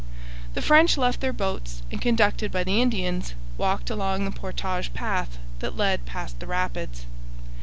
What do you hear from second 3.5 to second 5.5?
walked along the portage path